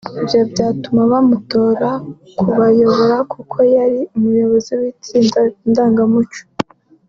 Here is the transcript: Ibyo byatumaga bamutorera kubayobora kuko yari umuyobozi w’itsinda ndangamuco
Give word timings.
Ibyo 0.19 0.39
byatumaga 0.51 1.11
bamutorera 1.13 1.91
kubayobora 2.37 3.17
kuko 3.33 3.57
yari 3.75 3.99
umuyobozi 4.15 4.71
w’itsinda 4.79 5.39
ndangamuco 5.69 6.41